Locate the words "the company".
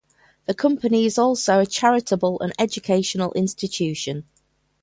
0.47-1.05